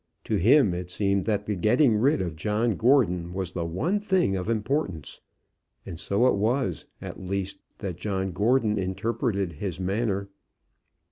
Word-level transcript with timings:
To 0.23 0.37
him 0.37 0.73
it 0.73 0.89
seemed 0.89 1.25
that 1.25 1.45
the 1.45 1.55
getting 1.55 1.95
rid 1.95 2.23
of 2.23 2.35
John 2.35 2.75
Gordon 2.75 3.33
was 3.35 3.51
the 3.51 3.67
one 3.67 3.99
thing 3.99 4.35
of 4.35 4.49
importance. 4.49 5.21
So 5.93 6.25
it 6.25 6.37
was, 6.37 6.87
at 7.03 7.21
least, 7.21 7.59
that 7.77 7.97
John 7.97 8.31
Gordon 8.31 8.79
interpreted 8.79 9.51
his 9.61 9.79
manner. 9.79 10.29